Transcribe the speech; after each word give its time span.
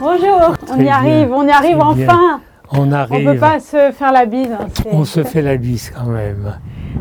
Bonjour, 0.00 0.54
on 0.72 0.76
y 0.76 0.82
bien, 0.82 0.94
arrive, 0.94 1.32
on 1.32 1.46
y 1.46 1.50
arrive 1.50 1.76
très 1.78 2.04
enfin. 2.04 2.40
On 2.72 2.88
On 2.88 2.92
arrive. 2.92 3.32
peut 3.32 3.38
pas 3.38 3.60
se 3.60 3.90
faire 3.92 4.12
la 4.12 4.24
bise. 4.24 4.48
hein, 4.52 4.66
On 4.92 5.04
se 5.04 5.22
fait 5.24 5.42
la 5.42 5.56
bise 5.56 5.90
quand 5.94 6.06
même. 6.08 6.56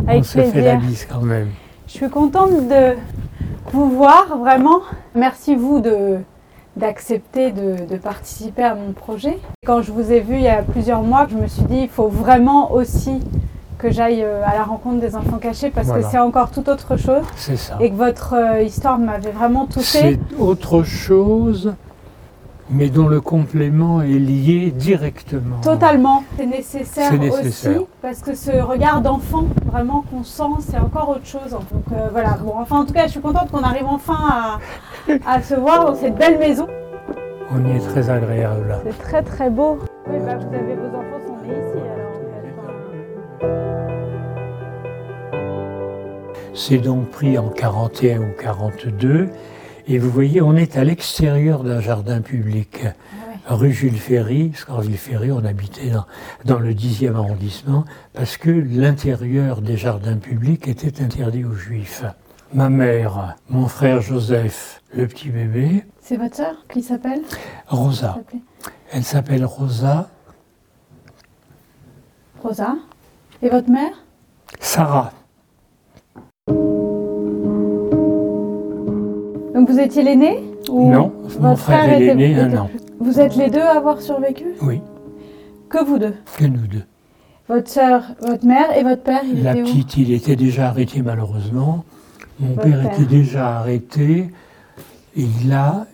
Avec 0.07 0.19
on 0.21 0.23
se 0.23 0.41
fait 0.41 0.61
la 0.61 0.75
bise 0.75 1.07
quand 1.09 1.21
même. 1.21 1.47
Je 1.87 1.93
suis 1.93 2.09
contente 2.09 2.67
de 2.67 2.95
vous 3.71 3.89
voir 3.89 4.37
vraiment. 4.37 4.79
Merci 5.15 5.55
vous 5.55 5.79
de 5.79 6.17
d'accepter 6.75 7.51
de, 7.51 7.85
de 7.89 7.97
participer 7.97 8.63
à 8.63 8.75
mon 8.75 8.91
projet. 8.93 9.37
Quand 9.65 9.81
je 9.81 9.91
vous 9.91 10.11
ai 10.11 10.19
vu 10.21 10.35
il 10.35 10.41
y 10.41 10.47
a 10.49 10.61
plusieurs 10.61 11.01
mois, 11.01 11.27
je 11.29 11.35
me 11.35 11.47
suis 11.47 11.63
dit 11.63 11.79
il 11.83 11.89
faut 11.89 12.07
vraiment 12.07 12.71
aussi 12.71 13.19
que 13.77 13.91
j'aille 13.91 14.23
euh, 14.23 14.41
à 14.45 14.53
la 14.55 14.63
rencontre 14.63 14.99
des 14.99 15.15
enfants 15.15 15.37
cachés 15.37 15.69
parce 15.71 15.87
Voilà. 15.87 16.03
que 16.03 16.09
c'est 16.11 16.19
encore 16.19 16.51
tout 16.51 16.69
autre 16.69 16.95
chose 16.97 17.23
C'est 17.37 17.55
ça. 17.57 17.77
et 17.79 17.89
que 17.89 17.95
votre 17.95 18.33
euh, 18.35 18.61
histoire 18.61 18.97
m'avait 18.97 19.31
vraiment 19.31 19.65
touchée. 19.65 20.19
C'est 20.29 20.39
autre 20.39 20.83
chose, 20.83 21.73
mais 22.69 22.89
dont 22.89 23.07
le 23.07 23.19
complément 23.21 24.01
est 24.01 24.07
lié 24.07 24.71
directement. 24.71 25.59
Totalement. 25.61 26.23
C'est 26.37 26.45
nécessaire, 26.45 27.09
C'est 27.11 27.17
nécessaire. 27.17 27.77
aussi 27.77 27.85
parce 28.01 28.19
que 28.21 28.35
ce 28.35 28.51
regard 28.61 29.01
d'enfant 29.01 29.45
vraiment 29.65 30.03
qu'on 30.09 30.23
sent, 30.23 30.43
c'est 30.69 30.77
encore 30.77 31.09
autre 31.09 31.25
chose. 31.25 31.51
Donc 31.51 31.83
euh, 31.93 32.07
voilà. 32.11 32.37
Bon, 32.43 32.53
enfin 32.59 32.77
en 32.81 32.85
tout 32.85 32.93
cas, 32.93 33.05
je 33.07 33.11
suis 33.11 33.21
contente 33.21 33.49
qu'on 33.51 33.63
arrive 33.63 33.85
enfin 33.87 34.17
à, 34.29 34.59
à 35.25 35.41
se 35.41 35.55
voir 35.55 35.85
dans 35.85 35.95
cette 35.95 36.15
belle 36.15 36.37
maison. 36.37 36.67
On 37.51 37.65
y 37.67 37.77
est 37.77 37.79
très 37.79 38.09
agréable. 38.09 38.77
C'est 38.85 38.99
très 38.99 39.23
très 39.23 39.49
beau. 39.49 39.79
Oui, 40.07 40.17
bah, 40.25 40.35
vous 40.37 40.53
avez 40.55 40.75
vos 40.75 40.87
enfants 40.95 41.19
sont 41.25 41.47
nés 41.47 41.53
ici 41.53 41.79
alors. 41.81 43.49
C'est 46.53 46.77
donc 46.77 47.09
pris 47.09 47.37
en 47.37 47.49
41 47.49 48.19
ou 48.19 48.25
42. 48.39 49.29
Et 49.91 49.97
vous 49.97 50.11
voyez, 50.11 50.39
on 50.41 50.55
est 50.55 50.77
à 50.77 50.83
l'extérieur 50.83 51.63
d'un 51.63 51.81
jardin 51.81 52.21
public, 52.21 52.85
Ah 53.47 53.55
rue 53.55 53.71
Jules 53.73 53.97
Ferry, 53.97 54.49
parce 54.49 54.65
qu'en 54.65 54.81
Jules 54.83 54.97
Ferry, 54.97 55.31
on 55.31 55.43
habitait 55.43 55.89
dans, 55.89 56.05
dans 56.45 56.59
le 56.59 56.73
10e 56.73 57.15
arrondissement, 57.15 57.85
parce 58.13 58.37
que 58.37 58.51
l'intérieur 58.51 59.61
des 59.63 59.77
jardins 59.77 60.17
publics 60.17 60.67
était 60.67 61.01
interdit 61.03 61.43
aux 61.43 61.55
juifs. 61.55 62.03
Ma 62.53 62.69
mère, 62.69 63.35
mon 63.49 63.67
frère 63.67 64.01
Joseph, 64.01 64.83
le 64.93 65.07
petit 65.07 65.29
bébé, 65.29 65.83
C'est 66.01 66.17
votre 66.17 66.35
sœur 66.35 66.55
qui 66.71 66.83
s'appelle? 66.83 67.21
Rosa. 67.67 68.19
Elle 68.91 69.03
s'appelle 69.03 69.45
Rosa 69.45 70.09
Rosa. 72.43 72.75
Et 73.41 73.49
votre 73.49 73.69
mère? 73.69 73.91
Sarah. 74.59 75.11
Vous 79.69 79.79
étiez 79.79 80.03
l'aîné 80.03 80.43
ou 80.69 80.91
Non, 80.91 81.11
mon 81.39 81.55
frère 81.55 81.89
est 81.93 81.99
l'aîné, 81.99 82.35
un 82.39 82.57
an. 82.57 82.69
Vous 82.99 83.19
êtes 83.19 83.35
les 83.35 83.49
deux 83.49 83.61
à 83.61 83.77
avoir 83.77 84.01
survécu 84.01 84.45
Oui, 84.61 84.81
Que 85.69 85.83
vous 85.83 85.99
deux 85.99 86.15
que 86.37 86.45
nous 86.45 86.67
deux. 86.67 86.83
Votre 87.47 87.69
sœur, 87.69 88.03
votre 88.21 88.45
mère 88.45 88.75
et 88.77 88.83
votre 88.83 89.03
père, 89.03 89.21
La 89.35 89.53
où 89.53 89.63
petite, 89.63 89.97
il 89.97 90.11
était 90.13 90.35
déjà 90.35 90.67
arrêté 90.67 91.01
malheureusement. 91.01 91.83
Mon 92.39 92.53
Votre 92.53 92.61
père. 92.61 92.93
était 92.93 93.05
déjà 93.05 93.57
arrêté. 93.57 94.29
Il 95.15 95.51
a 95.51 95.85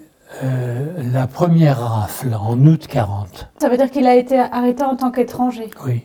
euh, 0.44 0.86
la 1.14 1.28
première 1.28 1.80
rafle 1.80 2.34
en 2.34 2.58
août 2.66 2.88
40. 2.88 3.50
Ça 3.60 3.70
veut 3.70 3.78
dire 3.78 3.90
qu'il 3.90 4.06
a 4.08 4.16
été 4.16 4.38
arrêté 4.38 4.84
en 4.84 4.96
tant 4.96 5.12
qu'étranger. 5.12 5.70
Oui, 5.86 6.04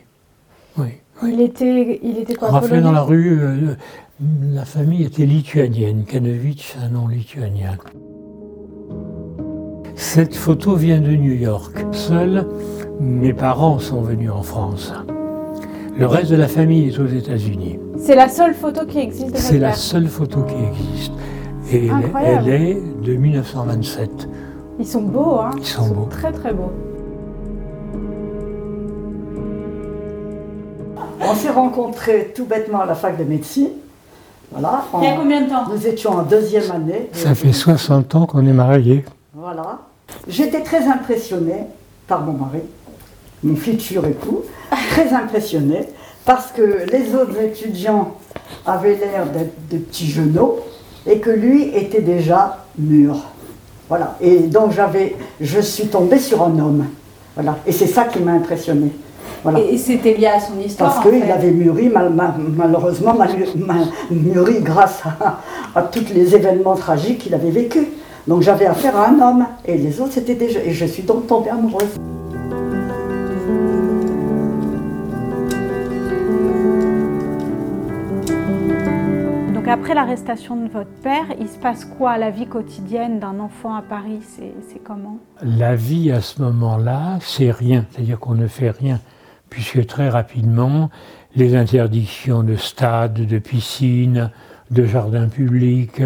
oui, 0.77 1.00
oui. 1.23 1.31
Il 1.33 1.41
était, 1.41 1.99
il 2.03 2.17
était 2.17 2.35
quoi 2.35 2.59
polonais 2.59 2.81
dans 2.81 2.91
la 2.91 3.01
rue, 3.01 3.39
euh, 3.41 3.75
la 4.53 4.65
famille 4.65 5.03
était 5.03 5.25
lituanienne. 5.25 6.03
Kanovitch, 6.05 6.75
un 6.83 6.89
nom 6.89 7.07
lituanien. 7.07 7.77
Cette 9.95 10.35
photo 10.35 10.75
vient 10.75 10.99
de 10.99 11.11
New 11.11 11.33
York. 11.33 11.85
Seuls 11.91 12.45
mes 12.99 13.33
parents 13.33 13.79
sont 13.79 14.01
venus 14.01 14.31
en 14.31 14.43
France. 14.43 14.93
Le 15.97 16.05
reste 16.05 16.31
de 16.31 16.35
la 16.35 16.47
famille 16.47 16.89
est 16.89 16.99
aux 16.99 17.07
États-Unis. 17.07 17.79
C'est 17.97 18.15
la 18.15 18.29
seule 18.29 18.53
photo 18.53 18.85
qui 18.85 18.99
existe 18.99 19.33
de 19.33 19.37
C'est 19.37 19.59
la 19.59 19.73
seule 19.73 20.07
photo 20.07 20.43
qui 20.43 20.55
existe. 20.55 21.13
Et 21.71 21.89
elle, 22.23 22.47
est 22.49 22.81
de 23.03 23.13
1927. 23.13 24.27
Ils 24.79 24.85
sont 24.85 25.03
beaux, 25.03 25.39
hein 25.39 25.51
Ils 25.57 25.65
sont 25.65 25.87
beaux. 25.87 26.07
Très 26.09 26.31
très 26.31 26.53
beaux. 26.53 26.71
On 31.31 31.35
s'est 31.35 31.49
rencontrés 31.49 32.33
tout 32.35 32.43
bêtement 32.45 32.81
à 32.81 32.85
la 32.85 32.93
fac 32.93 33.17
de 33.17 33.23
médecine. 33.23 33.69
Voilà. 34.51 34.83
Il 34.97 35.05
y 35.05 35.07
a 35.07 35.15
combien 35.15 35.41
de 35.41 35.49
temps 35.49 35.63
nous 35.69 35.87
étions 35.87 36.11
en 36.11 36.23
deuxième 36.23 36.69
année. 36.71 37.09
Ça 37.13 37.33
fait 37.35 37.53
60 37.53 38.15
ans 38.15 38.25
qu'on 38.25 38.45
est 38.45 38.51
mariés. 38.51 39.05
Voilà. 39.33 39.79
J'étais 40.27 40.61
très 40.61 40.85
impressionnée 40.87 41.63
par 42.05 42.21
mon 42.21 42.33
mari, 42.33 42.59
mon 43.43 43.55
futur 43.55 44.05
époux, 44.05 44.43
très 44.89 45.13
impressionnée 45.13 45.87
parce 46.25 46.51
que 46.51 46.85
les 46.91 47.15
autres 47.15 47.39
étudiants 47.39 48.15
avaient 48.65 48.97
l'air 48.97 49.25
d'être 49.27 49.53
de 49.69 49.77
petits 49.77 50.09
genoux 50.09 50.55
et 51.07 51.19
que 51.19 51.29
lui 51.29 51.69
était 51.73 52.01
déjà 52.01 52.65
mûr. 52.77 53.15
Voilà. 53.87 54.17
Et 54.19 54.39
donc 54.39 54.73
j'avais, 54.73 55.15
je 55.39 55.61
suis 55.61 55.87
tombée 55.87 56.19
sur 56.19 56.43
un 56.43 56.59
homme. 56.59 56.87
Voilà. 57.35 57.57
Et 57.65 57.71
c'est 57.71 57.87
ça 57.87 58.03
qui 58.03 58.19
m'a 58.19 58.33
impressionnée. 58.33 58.91
Voilà. 59.43 59.59
Et, 59.59 59.73
et 59.73 59.77
c'était 59.77 60.13
lié 60.13 60.27
à 60.27 60.39
son 60.39 60.59
histoire. 60.59 60.93
Parce 60.93 61.05
en 61.05 61.09
qu'il 61.09 61.21
fait. 61.21 61.31
avait 61.31 61.51
mûri, 61.51 61.89
mal- 61.89 62.13
mal- 62.13 62.35
malheureusement, 62.55 63.13
mal- 63.13 63.35
mal- 63.55 63.87
mûri 64.11 64.61
grâce 64.61 65.01
à, 65.05 65.39
à 65.75 65.81
tous 65.83 66.13
les 66.13 66.35
événements 66.35 66.75
tragiques 66.75 67.19
qu'il 67.19 67.33
avait 67.33 67.49
vécus. 67.51 67.87
Donc 68.27 68.43
j'avais 68.43 68.67
affaire 68.67 68.95
à 68.95 69.07
un 69.09 69.19
homme, 69.19 69.45
et 69.65 69.77
les 69.77 69.99
autres 69.99 70.11
c'était 70.13 70.35
déjà. 70.35 70.59
Et 70.63 70.71
je 70.71 70.85
suis 70.85 71.01
donc 71.01 71.25
tombée 71.25 71.49
amoureuse. 71.49 71.95
Donc 79.55 79.67
après 79.67 79.93
l'arrestation 79.95 80.55
de 80.55 80.67
votre 80.69 80.89
père, 81.03 81.25
il 81.39 81.47
se 81.47 81.57
passe 81.57 81.85
quoi 81.85 82.17
la 82.17 82.29
vie 82.29 82.45
quotidienne 82.47 83.19
d'un 83.19 83.39
enfant 83.39 83.73
à 83.73 83.81
Paris? 83.81 84.19
C'est 84.21 84.53
c'est 84.71 84.79
comment? 84.83 85.17
La 85.43 85.75
vie 85.75 86.11
à 86.11 86.21
ce 86.21 86.41
moment-là, 86.41 87.17
c'est 87.21 87.51
rien. 87.51 87.85
C'est-à-dire 87.91 88.19
qu'on 88.19 88.35
ne 88.35 88.47
fait 88.47 88.69
rien. 88.71 88.99
Puisque 89.51 89.85
très 89.85 90.09
rapidement, 90.09 90.89
les 91.35 91.55
interdictions 91.55 92.41
de 92.41 92.55
stades, 92.55 93.27
de 93.27 93.37
piscines, 93.37 94.31
de 94.71 94.85
jardins 94.85 95.27
publics, 95.27 96.01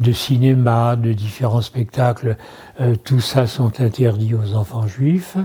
de 0.00 0.12
cinéma, 0.12 0.96
de 0.96 1.12
différents 1.12 1.60
spectacles, 1.60 2.38
euh, 2.80 2.96
tout 2.96 3.20
ça 3.20 3.46
sont 3.46 3.80
interdits 3.80 4.34
aux 4.34 4.54
enfants 4.54 4.86
juifs. 4.86 5.36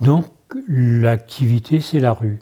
Donc 0.00 0.26
l'activité, 0.68 1.80
c'est 1.80 2.00
la 2.00 2.12
rue. 2.12 2.40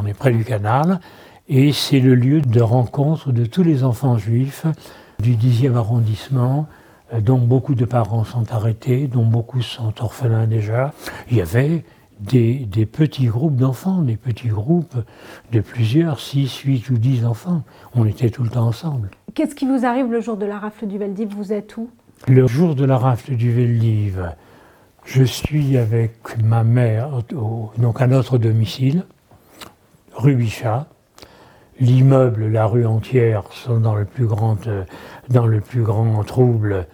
On 0.00 0.06
est 0.06 0.14
près 0.14 0.30
du 0.30 0.44
canal 0.44 1.00
et 1.48 1.72
c'est 1.72 1.98
le 1.98 2.14
lieu 2.14 2.40
de 2.40 2.60
rencontre 2.60 3.32
de 3.32 3.46
tous 3.46 3.64
les 3.64 3.82
enfants 3.82 4.16
juifs 4.16 4.64
du 5.18 5.34
10e 5.34 5.74
arrondissement, 5.74 6.68
euh, 7.12 7.20
dont 7.20 7.38
beaucoup 7.38 7.74
de 7.74 7.84
parents 7.84 8.22
sont 8.22 8.52
arrêtés, 8.52 9.08
dont 9.08 9.26
beaucoup 9.26 9.60
sont 9.60 9.92
orphelins 10.00 10.46
déjà. 10.46 10.94
Il 11.32 11.36
y 11.36 11.40
avait 11.40 11.84
des, 12.20 12.54
des 12.66 12.86
petits 12.86 13.26
groupes 13.26 13.56
d'enfants, 13.56 14.02
des 14.02 14.16
petits 14.16 14.48
groupes 14.48 14.96
de 15.52 15.60
plusieurs, 15.60 16.20
6, 16.20 16.58
8 16.58 16.90
ou 16.90 16.98
10 16.98 17.24
enfants. 17.24 17.62
On 17.94 18.04
était 18.06 18.30
tout 18.30 18.42
le 18.42 18.50
temps 18.50 18.66
ensemble. 18.66 19.10
Qu'est-ce 19.34 19.54
qui 19.54 19.66
vous 19.66 19.84
arrive 19.86 20.10
le 20.10 20.20
jour 20.20 20.36
de 20.36 20.46
la 20.46 20.58
rafle 20.58 20.86
du 20.86 20.98
Veldiv? 20.98 21.28
Vous 21.36 21.52
êtes 21.52 21.76
où? 21.76 21.88
Le 22.26 22.46
jour 22.46 22.74
de 22.74 22.84
la 22.84 22.98
rafle 22.98 23.36
du 23.36 23.52
Veldiv, 23.52 24.32
je 25.04 25.22
suis 25.22 25.76
avec 25.76 26.12
ma 26.42 26.64
mère, 26.64 27.10
au- 27.36 27.70
donc 27.78 28.00
à 28.00 28.06
notre 28.08 28.38
domicile, 28.38 29.04
rue 30.14 30.34
Bichat. 30.34 30.86
L'immeuble, 31.80 32.46
la 32.48 32.66
rue 32.66 32.84
entière 32.86 33.44
sont 33.52 33.78
dans 33.78 33.94
le 33.94 34.04
plus 34.04 34.26
grand, 34.26 34.66
euh, 34.66 34.82
dans 35.30 35.46
le 35.46 35.60
plus 35.60 35.82
grand 35.82 36.24
trouble. 36.24 36.88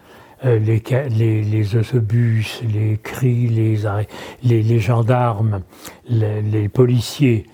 Euh, 0.45 0.59
les, 0.59 0.83
les, 1.09 1.43
les 1.43 1.77
autobus, 1.77 2.61
les 2.63 2.99
cris, 3.03 3.47
les, 3.49 3.87
arrêts- 3.87 4.09
les, 4.43 4.63
les 4.63 4.79
gendarmes, 4.79 5.63
les, 6.07 6.43
les 6.43 6.69
policiers. 6.69 7.47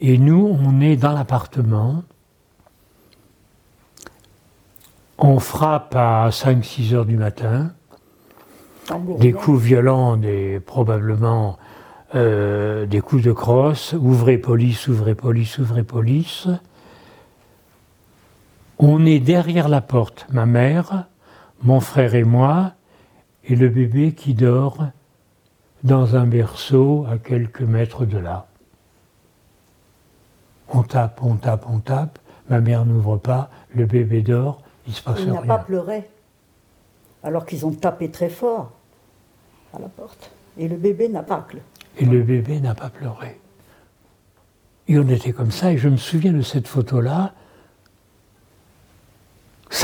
Et 0.00 0.16
nous, 0.18 0.56
on 0.62 0.80
est 0.80 0.96
dans 0.96 1.12
l'appartement. 1.12 2.04
On 5.18 5.38
frappe 5.40 5.94
à 5.96 6.28
5-6 6.30 6.94
heures 6.94 7.06
du 7.06 7.16
matin 7.16 7.72
des 9.18 9.32
coups 9.32 9.60
violents, 9.60 10.16
des, 10.16 10.60
probablement 10.60 11.58
euh, 12.14 12.86
des 12.86 13.00
coups 13.00 13.22
de 13.24 13.32
crosse, 13.32 13.94
ouvrez 13.98 14.38
police, 14.38 14.86
ouvrez 14.86 15.16
police, 15.16 15.58
ouvrez 15.58 15.82
police. 15.82 16.46
On 18.78 19.04
est 19.04 19.18
derrière 19.18 19.68
la 19.68 19.80
porte, 19.80 20.26
ma 20.30 20.46
mère, 20.46 21.06
mon 21.62 21.80
frère 21.80 22.14
et 22.14 22.24
moi, 22.24 22.72
et 23.44 23.56
le 23.56 23.68
bébé 23.68 24.12
qui 24.12 24.34
dort 24.34 24.84
dans 25.84 26.16
un 26.16 26.26
berceau 26.26 27.06
à 27.08 27.18
quelques 27.18 27.62
mètres 27.62 28.04
de 28.04 28.18
là. 28.18 28.46
On 30.68 30.82
tape, 30.82 31.20
on 31.22 31.36
tape, 31.36 31.64
on 31.68 31.78
tape, 31.78 32.18
ma 32.48 32.60
mère 32.60 32.84
n'ouvre 32.84 33.16
pas, 33.16 33.50
le 33.74 33.86
bébé 33.86 34.22
dort, 34.22 34.62
il 34.86 34.94
se 34.94 35.02
passe 35.02 35.20
Il 35.20 35.26
n'a 35.32 35.40
rien. 35.40 35.46
pas 35.46 35.58
pleuré. 35.58 36.08
Alors 37.22 37.46
qu'ils 37.46 37.66
ont 37.66 37.72
tapé 37.72 38.10
très 38.10 38.28
fort. 38.28 38.72
à 39.74 39.78
la 39.78 39.88
porte. 39.88 40.30
Et 40.58 40.68
le 40.68 40.76
bébé 40.76 41.08
n'a 41.08 41.22
pas 41.22 41.38
pleuré. 41.38 41.64
Et 41.98 42.04
le 42.04 42.22
bébé 42.22 42.60
n'a 42.60 42.74
pas 42.74 42.90
pleuré. 42.90 43.40
Et 44.88 44.98
on 44.98 45.08
était 45.08 45.32
comme 45.32 45.50
ça, 45.50 45.72
et 45.72 45.78
je 45.78 45.88
me 45.88 45.96
souviens 45.96 46.32
de 46.32 46.42
cette 46.42 46.68
photo-là. 46.68 47.32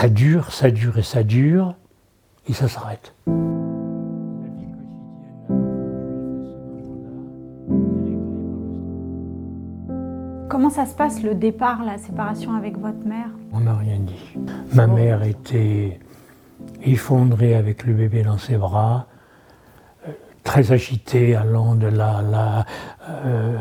Ça 0.02 0.08
dure, 0.08 0.52
ça 0.52 0.72
dure 0.72 0.98
et 0.98 1.04
ça 1.04 1.22
dure, 1.22 1.76
et 2.48 2.52
ça 2.52 2.66
s'arrête. 2.66 3.14
Comment 10.48 10.70
ça 10.70 10.86
se 10.86 10.96
passe 10.96 11.22
le 11.22 11.36
départ, 11.36 11.84
la 11.84 11.98
séparation 11.98 12.52
avec 12.54 12.76
votre 12.78 13.06
mère? 13.06 13.28
On 13.52 13.60
n'a 13.60 13.76
rien 13.76 14.00
dit. 14.00 14.40
Ma 14.74 14.88
mère 14.88 15.22
était 15.22 16.00
effondrée 16.82 17.54
avec 17.54 17.86
le 17.86 17.92
bébé 17.92 18.24
dans 18.24 18.38
ses 18.38 18.56
bras, 18.56 19.06
euh, 20.08 20.10
très 20.42 20.72
agitée, 20.72 21.36
allant 21.36 21.76
de 21.76 21.86
là 21.86 22.22
là, 22.22 22.66
euh, 23.08 23.56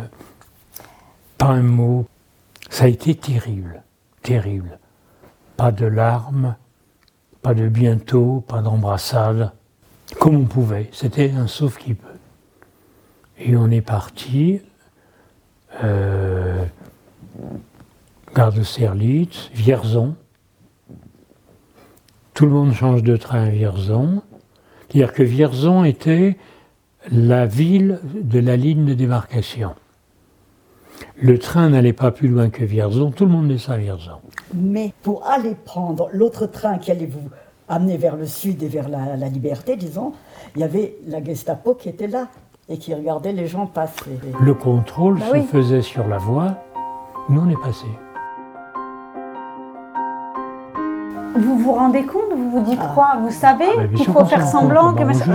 pas 1.38 1.50
un 1.50 1.62
mot. 1.62 2.08
Ça 2.72 2.86
a 2.86 2.88
été 2.88 3.14
terrible, 3.14 3.84
terrible. 4.24 4.80
Pas 5.62 5.72
de 5.72 5.86
larmes, 5.86 6.56
pas 7.44 7.54
de 7.54 7.68
bientôt, 7.68 8.44
pas 8.48 8.64
d'embrassade, 8.64 9.52
comme 10.20 10.36
on 10.36 10.46
pouvait. 10.46 10.90
C'était 10.92 11.30
un 11.30 11.46
sauf 11.46 11.78
qui 11.78 11.94
peut. 11.94 12.08
Et 13.38 13.56
on 13.56 13.70
est 13.70 13.82
parti. 13.82 14.60
Euh, 15.84 16.66
gare 18.34 18.52
de 18.52 18.64
Serlitz, 18.64 19.52
Vierzon. 19.54 20.16
Tout 22.34 22.48
le 22.48 22.54
monde 22.54 22.74
change 22.74 23.04
de 23.04 23.16
train 23.16 23.44
à 23.44 23.50
Vierzon. 23.52 24.24
C'est-à-dire 24.88 25.14
que 25.14 25.22
Vierzon 25.22 25.84
était 25.84 26.40
la 27.12 27.46
ville 27.46 28.00
de 28.04 28.40
la 28.40 28.58
ligne 28.58 28.86
de 28.86 28.96
démarcation. 28.96 29.76
Le 31.22 31.38
train 31.38 31.70
n'allait 31.70 31.94
pas 31.94 32.12
plus 32.12 32.28
loin 32.28 32.50
que 32.50 32.64
Vierzon, 32.64 33.12
tout 33.12 33.26
le 33.26 33.32
monde 33.32 33.48
descend 33.48 33.76
à 33.76 33.78
Vierzon. 33.78 34.12
Mais 34.56 34.92
pour 35.04 35.24
aller 35.28 35.56
prendre 35.56 36.10
l'autre 36.14 36.48
train 36.48 36.78
qui 36.80 36.92
allait 36.92 37.06
vous 37.06 37.30
amener 37.70 37.98
vers 37.98 38.16
le 38.16 38.26
sud 38.26 38.64
et 38.64 38.68
vers 38.68 38.90
la, 38.90 39.16
la 39.18 39.28
liberté, 39.30 39.76
disons, 39.76 40.14
il 40.56 40.62
y 40.62 40.64
avait 40.64 40.96
la 41.08 41.24
Gestapo 41.24 41.76
qui 41.76 41.90
était 41.90 42.08
là 42.08 42.28
et 42.70 42.78
qui 42.78 42.94
regardait 42.94 43.34
les 43.34 43.48
gens 43.48 43.68
passer. 43.68 44.12
Le 44.42 44.54
contrôle 44.54 45.20
Bah 45.20 45.26
se 45.28 45.34
oui. 45.34 45.44
faisait 45.44 45.82
sur 45.82 46.08
la 46.08 46.18
voie, 46.18 46.56
nous 47.30 47.42
on 47.42 47.50
est 47.50 47.62
passé. 47.64 47.86
Vous 51.38 51.58
vous 51.60 51.72
rendez 51.72 52.04
compte? 52.04 52.24
Vous 52.36 52.50
vous 52.52 52.62
dites 52.62 52.80
quoi? 52.94 53.14
Vous 53.22 53.32
savez 53.32 53.64
Ah, 53.72 53.78
bah, 53.78 53.88
bien 53.88 53.98
qu'il 53.98 54.12
faut 54.14 54.26
faire 54.26 54.46
semblant 54.46 54.94
que... 54.94 55.04
On 55.04 55.14
joue 55.14 55.20
sa- 55.20 55.32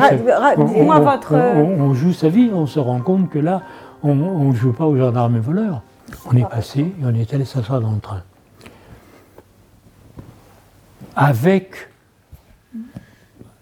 On- 0.59 1.33
euh, 1.33 1.55
on- 1.63 1.81
on 1.81 1.95
joue 1.95 2.13
sa 2.13 2.29
vie, 2.29 2.51
on 2.53 2.67
se 2.67 2.79
rend 2.79 3.01
compte 3.01 3.31
que 3.31 3.39
là, 3.39 3.63
on 4.11 4.51
ne 4.51 4.55
joue 4.55 4.73
pas 4.73 4.87
aux 4.87 4.97
gendarmes 4.97 5.37
et 5.37 5.41
voleurs. 5.41 5.83
On 6.27 6.37
est 6.37 6.49
passé 6.49 6.81
et 6.81 7.05
on 7.05 7.15
est 7.15 7.33
allé 7.35 7.45
s'asseoir 7.45 7.81
dans 7.81 7.93
le 7.93 8.01
train. 8.01 8.23
Avec 11.15 11.89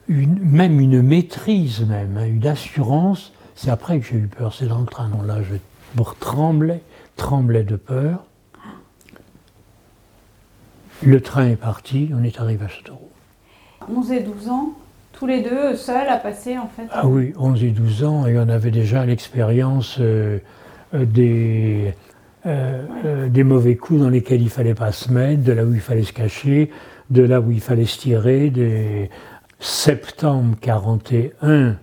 une, 0.09 0.39
même 0.41 0.81
une 0.81 1.03
maîtrise, 1.03 1.81
même, 1.87 2.17
hein, 2.19 2.27
une 2.27 2.47
assurance. 2.47 3.33
C'est 3.55 3.71
après 3.71 4.01
que 4.01 4.07
j'ai 4.07 4.17
eu 4.17 4.27
peur, 4.27 4.53
c'est 4.53 4.67
dans 4.67 4.81
le 4.81 4.87
train. 4.87 5.11
Là, 5.25 5.43
je 5.43 5.55
tremblais, 6.21 6.83
tremblais 7.17 7.65
de 7.65 7.77
peur. 7.77 8.25
Le 11.03 11.21
train 11.21 11.49
est 11.49 11.57
parti, 11.57 12.11
on 12.15 12.23
est 12.25 12.41
arrivé 12.41 12.65
à 12.65 12.69
Châteauroux. 12.69 13.11
11 13.89 14.13
et 14.13 14.21
12 14.21 14.49
ans, 14.49 14.75
les 15.27 15.43
deux, 15.43 15.77
seuls, 15.77 16.09
à 16.09 16.17
passer 16.17 16.59
en 16.59 16.69
fait. 16.69 16.87
Ah 16.91 17.07
oui, 17.07 17.33
11 17.39 17.65
et 17.65 17.71
12 17.71 18.05
ans, 18.05 18.27
et 18.27 18.39
on 18.39 18.49
avait 18.49 18.71
déjà 18.71 19.05
l'expérience 19.05 19.99
euh, 20.01 20.39
euh, 20.95 21.05
des, 21.05 21.95
euh, 22.47 23.29
des 23.29 23.45
mauvais 23.45 23.77
coups 23.77 24.01
dans 24.01 24.11
lesquels 24.11 24.43
il 24.43 24.51
fallait 24.51 24.75
pas 24.75 24.93
se 24.93 25.13
mettre, 25.13 25.43
de 25.43 25.53
là 25.53 25.65
où 25.65 25.75
il 25.75 25.81
fallait 25.81 26.03
se 26.03 26.13
cacher, 26.13 26.71
de 27.11 27.23
là 27.23 27.41
où 27.41 27.51
il 27.51 27.61
fallait 27.61 27.85
se 27.85 27.99
tirer, 27.99 28.51
des 28.51 29.11
septembre 29.61 30.57
41 30.61 31.77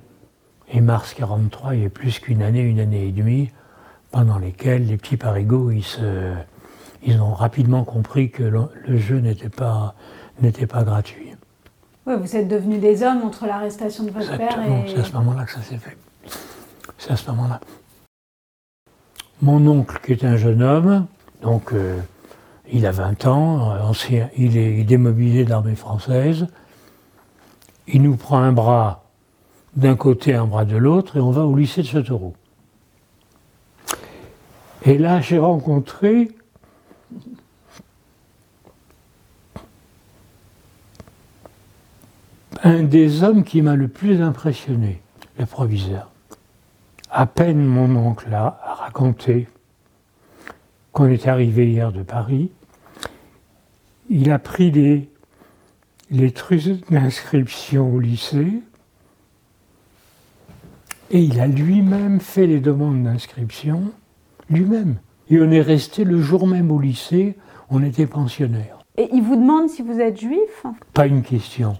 et 0.73 0.81
mars 0.81 1.13
43, 1.13 1.75
il 1.75 1.83
y 1.83 1.85
a 1.85 1.89
plus 1.89 2.19
qu'une 2.19 2.41
année, 2.41 2.61
une 2.61 2.79
année 2.79 3.07
et 3.07 3.11
demie, 3.11 3.49
pendant 4.11 4.38
lesquels 4.38 4.88
les 4.88 4.97
petits 4.97 5.17
parigots, 5.17 5.71
ils, 5.71 5.83
ils 7.03 7.21
ont 7.21 7.33
rapidement 7.33 7.83
compris 7.83 8.29
que 8.29 8.43
le, 8.43 8.97
jeu 8.97 9.19
n'était 9.19 9.49
pas 9.49 9.95
gratuit. 10.83 11.30
Ouais, 12.07 12.18
vous 12.18 12.36
êtes 12.36 12.48
devenus 12.48 12.80
des 12.80 13.03
hommes 13.03 13.21
entre 13.24 13.45
l'arrestation 13.45 14.03
de 14.03 14.09
votre 14.09 14.36
père 14.36 14.59
et... 14.63 14.89
c'est 14.89 15.00
à 15.00 15.03
ce 15.03 15.13
moment-là 15.13 15.45
que 15.45 15.51
ça 15.51 15.62
s'est 15.62 15.77
fait. 15.77 15.98
C'est 16.98 17.12
à 17.12 17.15
ce 17.15 17.30
moment-là. 17.30 17.59
Mon 19.42 19.65
oncle, 19.68 20.00
qui 20.03 20.12
est 20.12 20.24
un 20.24 20.36
jeune 20.36 20.63
homme, 20.63 21.06
donc 21.42 21.74
euh, 21.74 22.00
il 22.71 22.88
a 22.88 22.92
20 22.92 23.27
ans, 23.27 23.71
euh, 23.71 24.27
il 24.36 24.57
est 24.57 24.83
démobilisé 24.83 25.45
de 25.45 25.50
l'armée 25.50 25.75
française, 25.75 26.48
il 27.88 28.01
nous 28.01 28.15
prend 28.15 28.38
un 28.38 28.51
bras 28.51 29.03
d'un 29.75 29.95
côté, 29.95 30.33
un 30.33 30.45
bras 30.45 30.65
de 30.65 30.77
l'autre, 30.77 31.18
et 31.18 31.19
on 31.19 31.31
va 31.31 31.45
au 31.45 31.56
lycée 31.56 31.81
de 31.81 31.88
Châteauroux. 31.88 32.36
Et 34.83 34.98
là, 34.98 35.21
j'ai 35.21 35.38
rencontré 35.38 36.31
un 42.63 42.83
des 42.83 43.23
hommes 43.23 43.43
qui 43.43 43.61
m'a 43.61 43.75
le 43.75 43.87
plus 43.87 44.21
impressionné, 44.21 45.01
le 45.39 45.45
proviseur. 45.45 46.11
À 47.09 47.25
peine 47.25 47.65
mon 47.65 47.95
oncle 47.95 48.33
a 48.33 48.59
raconté 48.63 49.47
qu'on 50.91 51.07
est 51.07 51.27
arrivé 51.27 51.71
hier 51.71 51.91
de 51.91 52.03
Paris, 52.03 52.51
il 54.09 54.31
a 54.31 54.39
pris 54.39 54.71
les, 54.71 55.09
les 56.09 56.31
trucs 56.31 56.89
d'inscription 56.89 57.93
au 57.93 57.99
lycée 57.99 58.61
et 61.09 61.19
il 61.19 61.39
a 61.39 61.47
lui-même 61.47 62.19
fait 62.19 62.47
les 62.47 62.59
demandes 62.59 63.03
d'inscription, 63.03 63.91
lui-même. 64.49 64.97
Et 65.29 65.39
on 65.39 65.50
est 65.50 65.62
resté 65.62 66.03
le 66.03 66.21
jour 66.21 66.47
même 66.47 66.71
au 66.71 66.79
lycée, 66.79 67.38
on 67.69 67.83
était 67.83 68.07
pensionnaires. 68.07 68.79
Et 68.97 69.09
il 69.13 69.24
vous 69.24 69.36
demande 69.36 69.69
si 69.69 69.81
vous 69.81 70.00
êtes 70.00 70.19
juif? 70.19 70.65
Pas 70.93 71.07
une 71.07 71.24
question. 71.24 71.77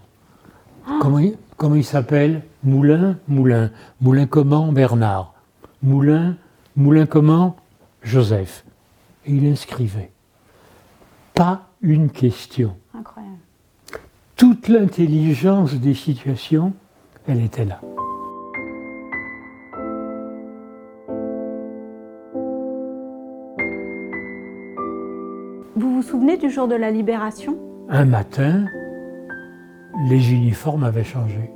Comment 1.00 1.20
il, 1.20 1.38
comment 1.58 1.76
il 1.76 1.84
s'appelle? 1.84 2.44
Moulin 2.64 3.18
Moulin. 3.28 3.72
Moulin 4.02 4.26
comment 4.28 4.72
Bernard? 4.72 5.34
Moulin 5.82 6.36
Moulin 6.76 7.06
comment 7.06 7.56
Joseph. 8.04 8.66
Et 9.26 9.34
il 9.34 9.46
inscrivait. 9.52 10.12
Pas 11.34 11.70
une 11.82 12.10
question. 12.10 12.76
Incroyable. 12.94 13.36
Toute 14.36 14.68
l'intelligence 14.68 15.74
des 15.76 15.94
situations, 15.94 16.74
elle 17.28 17.42
était 17.42 17.66
là. 17.66 17.80
Vous 25.76 25.96
vous 25.96 26.02
souvenez 26.02 26.38
du 26.38 26.50
jour 26.50 26.68
de 26.68 26.76
la 26.76 26.92
libération? 26.92 27.58
Un 27.90 28.06
matin, 28.06 28.66
les 30.10 30.34
uniformes 30.34 30.84
avaient 30.84 31.04
changé. 31.04 31.52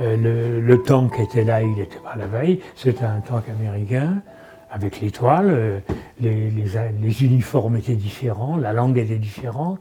Euh, 0.00 0.16
le, 0.16 0.60
le 0.60 0.82
tank 0.82 1.18
était 1.20 1.44
là, 1.44 1.62
il 1.62 1.72
n'était 1.74 1.98
pas 1.98 2.16
la 2.16 2.26
veille, 2.26 2.60
c'était 2.74 3.04
un 3.04 3.20
tank 3.20 3.44
américain 3.48 4.22
avec 4.70 5.00
l'étoile, 5.00 5.48
euh, 5.50 5.80
les, 6.20 6.50
les, 6.50 6.64
les 7.00 7.24
uniformes 7.24 7.76
étaient 7.76 7.94
différents, 7.94 8.56
la 8.56 8.72
langue 8.72 8.98
était 8.98 9.18
différente. 9.18 9.80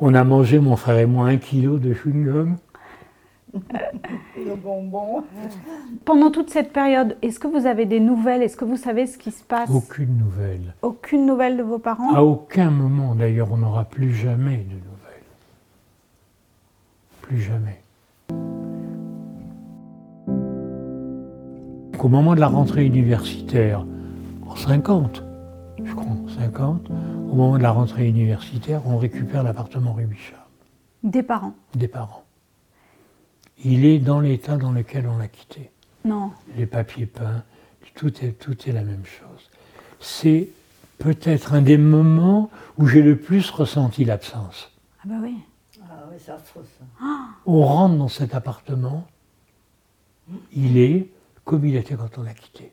On 0.00 0.14
a 0.14 0.22
mangé, 0.22 0.58
mon 0.60 0.76
frère 0.76 0.98
et 0.98 1.06
moi, 1.06 1.26
un 1.26 1.38
kilo 1.38 1.78
de 1.78 1.92
chewing-gum. 1.92 2.56
Le 4.36 4.54
bonbon. 4.54 5.24
Pendant 6.04 6.30
toute 6.30 6.50
cette 6.50 6.72
période, 6.72 7.16
est-ce 7.22 7.40
que 7.40 7.48
vous 7.48 7.66
avez 7.66 7.86
des 7.86 7.98
nouvelles? 7.98 8.42
Est-ce 8.42 8.56
que 8.56 8.64
vous 8.66 8.76
savez 8.76 9.06
ce 9.06 9.16
qui 9.18 9.30
se 9.30 9.42
passe? 9.42 9.70
Aucune 9.70 10.16
nouvelle. 10.18 10.74
Aucune 10.82 11.26
nouvelle 11.26 11.56
de 11.56 11.62
vos 11.62 11.78
parents? 11.78 12.14
À 12.14 12.22
aucun 12.22 12.70
moment, 12.70 13.14
d'ailleurs, 13.14 13.48
on 13.50 13.56
n'aura 13.56 13.84
plus 13.84 14.12
jamais 14.12 14.58
de 14.58 14.74
nouvelles. 14.74 14.97
Plus 17.28 17.42
jamais. 17.42 17.82
Au 21.98 22.08
moment 22.08 22.34
de 22.34 22.40
la 22.40 22.48
rentrée 22.48 22.86
universitaire, 22.86 23.84
en 24.46 24.56
50, 24.56 25.22
je 25.84 25.92
crois, 25.92 26.06
en 26.06 26.26
50, 26.26 26.88
au 26.88 27.34
moment 27.34 27.58
de 27.58 27.62
la 27.62 27.72
rentrée 27.72 28.08
universitaire, 28.08 28.80
on 28.86 28.96
récupère 28.96 29.42
l'appartement 29.42 29.92
rue 29.92 30.06
Bichat, 30.06 30.46
Des 31.02 31.22
parents 31.22 31.52
des 31.74 31.86
parents. 31.86 32.24
Il 33.62 33.84
est 33.84 33.98
dans 33.98 34.20
l'état 34.20 34.56
dans 34.56 34.72
lequel 34.72 35.06
on 35.06 35.18
l'a 35.18 35.28
quitté. 35.28 35.70
Non. 36.06 36.30
les 36.56 36.64
papiers 36.64 37.04
peints, 37.04 37.42
tout 37.94 38.24
est, 38.24 38.38
tout 38.38 38.56
est 38.66 38.72
la 38.72 38.84
même 38.84 39.04
chose. 39.04 39.50
C'est 40.00 40.48
peut-être 40.96 41.52
un 41.52 41.60
des 41.60 41.76
moments 41.76 42.48
où 42.78 42.86
j'ai 42.86 43.02
le 43.02 43.16
plus 43.16 43.50
ressenti 43.50 44.06
l'absence. 44.06 44.72
Ah 45.00 45.08
bah 45.08 45.16
oui. 45.20 45.34
C'est 46.18 46.32
affreux 46.32 46.64
ça. 46.78 47.06
On 47.46 47.62
rentre 47.62 47.96
dans 47.96 48.08
cet 48.08 48.34
appartement, 48.34 49.06
il 50.52 50.78
est 50.78 51.08
comme 51.44 51.64
il 51.64 51.76
était 51.76 51.94
quand 51.94 52.18
on 52.18 52.22
l'a 52.22 52.34
quitté. 52.34 52.72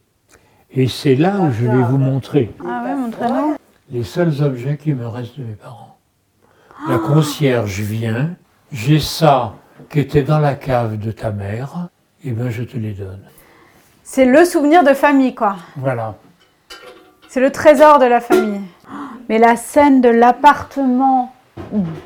Et 0.71 0.87
c'est 0.87 1.15
là 1.15 1.39
où 1.39 1.51
je 1.51 1.65
vais 1.65 1.83
vous 1.83 1.97
montrer 1.97 2.53
Ah 2.65 2.83
ouais, 2.83 3.55
les 3.89 4.03
seuls 4.03 4.41
objets 4.41 4.77
qui 4.77 4.93
me 4.93 5.07
restent 5.07 5.39
de 5.39 5.43
mes 5.45 5.53
parents. 5.55 5.97
La 6.89 6.97
concierge 6.97 7.79
vient, 7.81 8.35
j'ai 8.71 8.99
ça 8.99 9.53
qui 9.89 9.99
était 9.99 10.23
dans 10.23 10.39
la 10.39 10.55
cave 10.55 10.97
de 10.97 11.11
ta 11.11 11.31
mère, 11.31 11.89
et 12.23 12.31
ben 12.31 12.49
je 12.49 12.63
te 12.63 12.77
les 12.77 12.93
donne. 12.93 13.23
C'est 14.03 14.25
le 14.25 14.43
souvenir 14.43 14.83
de 14.83 14.93
famille, 14.93 15.35
quoi. 15.35 15.57
Voilà. 15.77 16.15
C'est 17.29 17.41
le 17.41 17.51
trésor 17.51 17.99
de 17.99 18.05
la 18.05 18.21
famille. 18.21 18.61
Mais 19.29 19.37
la 19.37 19.55
scène 19.55 20.01
de 20.01 20.09
l'appartement 20.09 21.34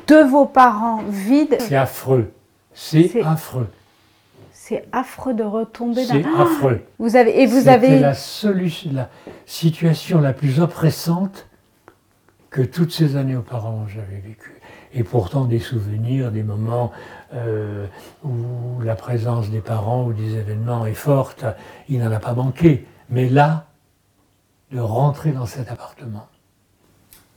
de 0.06 0.28
vos 0.28 0.46
parents 0.46 1.02
vide, 1.08 1.56
C'est 1.60 1.76
affreux. 1.76 2.32
C'est 2.74 3.22
affreux. 3.22 3.68
c'est 4.52 4.84
affreux 4.92 5.34
de 5.34 5.42
retomber 5.42 6.04
C'est 6.04 6.20
dans. 6.20 6.40
affreux. 6.40 6.80
Vous 6.98 7.16
avez 7.16 7.42
et 7.42 7.46
vous 7.46 7.58
C'était 7.58 7.70
avez 7.70 7.98
la 7.98 8.14
solution, 8.14 8.90
la 8.94 9.08
situation 9.46 10.20
la 10.20 10.32
plus 10.32 10.60
oppressante 10.60 11.46
que 12.50 12.62
toutes 12.62 12.92
ces 12.92 13.16
années 13.16 13.36
auparavant 13.36 13.86
j'avais 13.88 14.20
vécu. 14.20 14.54
Et 14.92 15.04
pourtant 15.04 15.44
des 15.44 15.60
souvenirs, 15.60 16.32
des 16.32 16.42
moments 16.42 16.90
euh, 17.34 17.86
où 18.24 18.80
la 18.82 18.96
présence 18.96 19.48
des 19.50 19.60
parents 19.60 20.04
ou 20.04 20.12
des 20.12 20.34
événements 20.36 20.84
est 20.86 20.94
forte, 20.94 21.44
il 21.88 22.00
n'en 22.00 22.10
a 22.10 22.18
pas 22.18 22.34
manqué. 22.34 22.86
Mais 23.08 23.28
là, 23.28 23.66
de 24.72 24.80
rentrer 24.80 25.30
dans 25.30 25.46
cet 25.46 25.70
appartement. 25.70 26.26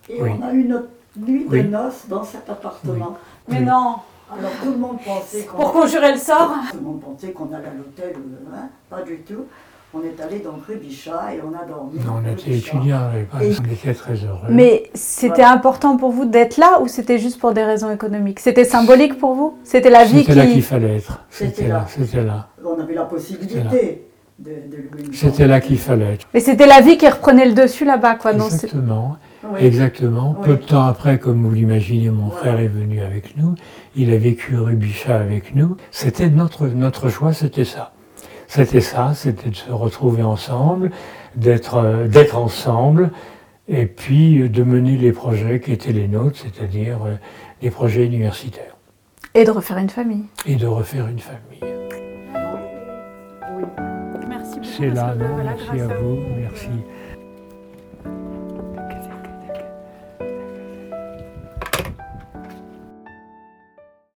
Et 0.09 0.19
Oui. 0.21 0.31
on 0.39 0.41
a 0.43 0.53
eu 0.53 0.63
notre 0.65 0.87
nuit 1.17 1.45
Oui. 1.49 1.63
de 1.63 1.67
noces 1.69 2.05
dans 2.07 2.23
cet 2.23 2.49
appartement. 2.49 3.17
Mais 3.47 3.59
Oui. 3.59 3.65
non. 3.65 3.95
Alors 4.31 4.51
tout 4.63 4.71
le 4.71 4.77
monde 4.77 4.97
pensait 5.05 5.43
qu'on 5.43 5.57
Pour 5.57 5.73
conjurer 5.73 6.11
le 6.13 6.17
sort. 6.17 6.51
tout 6.71 6.77
le 6.77 6.83
monde 6.83 7.01
pensait 7.01 7.31
qu'on 7.31 7.45
allait 7.53 7.67
à 7.67 7.73
l'hôtel, 7.77 8.13
euh, 8.17 8.55
hein, 8.55 8.69
pas 8.89 9.01
du 9.03 9.17
tout. 9.19 9.45
On 9.95 9.99
est 10.01 10.19
allé 10.23 10.39
dans 10.39 10.53
rue 10.67 10.77
Bichat 10.77 11.35
et 11.35 11.39
on 11.43 11.49
a 11.55 11.63
dormi. 11.67 11.99
Non, 12.03 12.13
on 12.13 12.25
rue 12.25 12.31
était 12.31 12.49
Bichat. 12.49 12.77
étudiants, 12.77 13.01
on 13.35 13.39
Et- 13.41 13.51
était 13.51 13.93
très 13.93 14.15
heureux. 14.15 14.47
Mais 14.49 14.89
c'était 14.95 15.43
important 15.43 15.97
pour 15.97 16.09
vous 16.11 16.25
d'être 16.25 16.57
là 16.57 16.81
ou 16.81 16.87
c'était 16.87 17.19
juste 17.19 17.39
pour 17.39 17.53
des 17.53 17.63
raisons 17.63 17.91
économiques? 17.91 18.39
C'était 18.39 18.63
symbolique 18.65 19.19
pour 19.19 19.35
vous? 19.35 19.55
C'était 19.63 19.91
la 19.91 20.03
vie 20.03 20.21
C'était 20.21 20.33
là 20.33 20.45
qu'il 20.47 20.53
qui. 20.55 20.61
fallait 20.63 20.97
être. 20.97 21.19
C'était 21.29 21.55
C'était 21.57 21.67
là, 21.67 21.73
là. 21.75 21.85
c'était 21.87 22.23
là. 22.23 22.47
On 22.65 22.79
avait 22.81 22.95
la 22.95 23.03
possibilité 23.05 24.07
de, 24.39 24.49
de 24.49 24.77
louer 24.77 25.03
une 25.05 25.13
C'était 25.13 25.45
là 25.47 25.61
qu'il 25.61 25.77
fallait 25.77 26.13
être. 26.15 26.27
Mais 26.33 26.39
c'était 26.39 26.65
la 26.65 26.81
vie 26.81 26.97
qui 26.97 27.07
reprenait 27.07 27.45
le 27.45 27.53
dessus 27.53 27.85
là-bas, 27.85 28.15
quoi. 28.15 28.31
C'est- 28.31 28.65
Exactement. 28.65 29.17
Oui. 29.45 29.59
Exactement. 29.65 30.35
Oui. 30.39 30.45
Peu 30.45 30.55
de 30.55 30.63
temps 30.63 30.85
après, 30.85 31.19
comme 31.19 31.43
vous 31.45 31.51
l'imaginez, 31.53 32.09
mon 32.09 32.27
Voilà. 32.27 32.39
frère 32.39 32.59
est 32.59 32.67
venu 32.67 33.01
avec 33.01 33.35
nous. 33.37 33.55
Il 33.95 34.13
a 34.13 34.17
vécu 34.17 34.57
rue 34.57 34.75
Bichat 34.75 35.17
avec 35.19 35.53
nous. 35.55 35.75
C'était 35.91 36.29
notre, 36.29 36.67
notre 36.67 37.09
choix, 37.09 37.33
c'était 37.33 37.65
ça. 37.65 37.91
C'était 38.47 38.81
ça, 38.81 39.13
c'était 39.15 39.49
de 39.49 39.55
se 39.55 39.71
retrouver 39.71 40.21
ensemble, 40.23 40.91
d'être 41.35 41.75
euh, 41.77 42.07
d'être 42.07 42.37
ensemble, 42.37 43.09
et 43.67 43.85
puis 43.87 44.41
euh, 44.43 44.49
de 44.49 44.63
mener 44.63 44.95
les 44.97 45.11
projets 45.11 45.59
qui 45.59 45.71
étaient 45.71 45.91
les 45.93 46.07
nôtres, 46.07 46.39
c'est-à-dire 46.39 46.99
euh, 47.05 47.15
les 47.61 47.71
projets 47.71 48.05
universitaires, 48.05 48.75
Et 49.33 49.43
de 49.43 49.49
refaire 49.51 49.77
une 49.79 49.89
famille. 49.89 50.25
et 50.45 50.55
de 50.55 50.67
refaire 50.67 51.07
une 51.07 51.19
famille. 51.19 51.59
Oui. 53.57 53.63
Merci 54.29 54.55
beaucoup. 54.59 54.65
C'est 54.77 54.89
là, 54.89 55.15
non 55.15 55.25
Merci 55.43 55.81
à 55.81 55.87
vous, 55.87 56.17
merci 56.39 56.67